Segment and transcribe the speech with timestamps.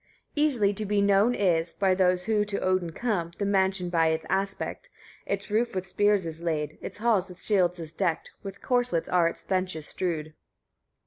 [0.35, 0.45] 9.
[0.45, 4.25] Easily to be known is, by those who to Odin come, the mansion by its
[4.29, 4.89] aspect.
[5.27, 9.27] Its roof with spears is laid, its hall with shields is decked, with corslets are
[9.27, 10.33] its benches strewed.